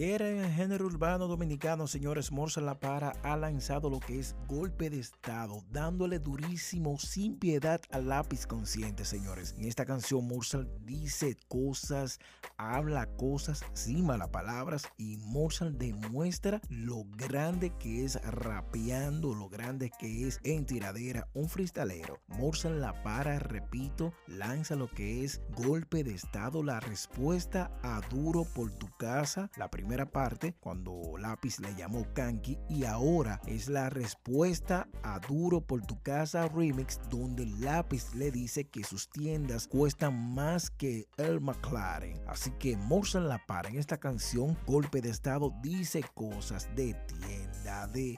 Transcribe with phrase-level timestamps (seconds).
[0.00, 4.34] Ayer en el género urbano dominicano, señores, Morsa La Para ha lanzado lo que es
[4.48, 9.54] golpe de estado, dándole durísimo, sin piedad al lápiz consciente, señores.
[9.58, 12.18] En esta canción, Morsal dice cosas,
[12.56, 19.90] habla cosas sin malas palabras y Morsal demuestra lo grande que es rapeando, lo grande
[20.00, 22.20] que es en tiradera, un freestalero.
[22.26, 28.46] Morsal La Para, repito, lanza lo que es golpe de estado, la respuesta a duro
[28.54, 33.90] por tu casa, la primera parte, cuando Lápiz le llamó Kanki, y ahora es la
[33.90, 40.34] respuesta a Duro por tu casa remix, donde Lápiz le dice que sus tiendas cuestan
[40.34, 42.20] más que el McLaren.
[42.26, 47.39] Así que Morsan La Para en esta canción, Golpe de Estado, dice cosas de tienda,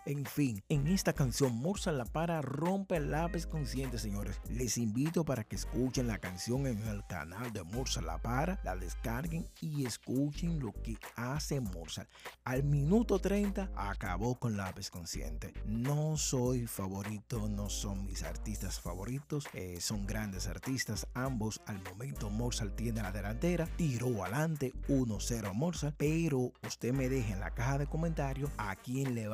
[0.06, 0.62] en fin.
[0.68, 4.40] En esta canción, Morsan La Para rompe el lápiz consciente, señores.
[4.48, 8.76] Les invito para que escuchen la canción en el canal de Morsan La Para, la
[8.76, 12.08] descarguen y escuchen lo que hace Morsal.
[12.44, 15.52] Al minuto 30 acabó con lápiz consciente.
[15.66, 19.46] No soy favorito, no son mis artistas favoritos.
[19.52, 21.06] Eh, son grandes artistas.
[21.14, 23.66] Ambos al momento Morsal tiene la delantera.
[23.76, 25.94] Tiró adelante 1-0 a Morsal.
[25.96, 29.28] Pero usted me deja en la caja de comentarios a quién le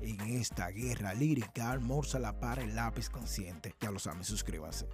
[0.00, 1.78] en esta guerra lírica.
[1.78, 3.74] Morsal la para el lápiz consciente.
[3.80, 4.86] Ya lo saben, suscríbanse.